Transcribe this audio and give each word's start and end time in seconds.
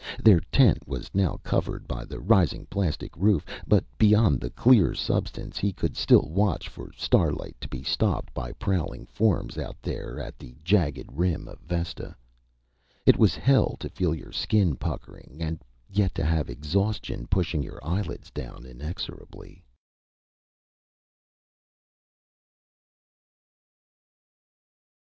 Their 0.23 0.39
tent 0.51 0.87
was 0.87 1.11
now 1.13 1.37
covered 1.43 1.87
by 1.87 2.05
the 2.05 2.19
rising 2.19 2.65
plastic 2.71 3.15
roof 3.15 3.45
but 3.67 3.85
beyond 3.99 4.39
the 4.41 4.49
clear 4.49 4.95
substance, 4.95 5.59
he 5.59 5.71
could 5.71 5.95
still 5.95 6.23
watch 6.23 6.67
for 6.67 6.91
starlight 6.97 7.55
to 7.61 7.67
be 7.67 7.83
stopped 7.83 8.33
by 8.33 8.51
prowling 8.53 9.05
forms, 9.05 9.59
out 9.59 9.79
there 9.79 10.19
at 10.19 10.39
the 10.39 10.55
jagged 10.63 11.11
rim 11.11 11.47
of 11.47 11.59
Vesta. 11.59 12.15
It 13.05 13.19
was 13.19 13.35
hell 13.35 13.75
to 13.79 13.89
feel 13.89 14.15
your 14.15 14.31
skin 14.31 14.75
puckering, 14.75 15.37
and 15.39 15.61
yet 15.87 16.15
to 16.15 16.25
have 16.25 16.49
exhaustion 16.49 17.27
pushing 17.27 17.61
your 17.61 17.79
eyelids 17.85 18.31
down 18.31 18.65
inexorably.... 18.65 19.63